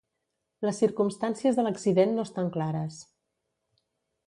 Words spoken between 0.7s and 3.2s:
circumstàncies de l'accident no estan clares.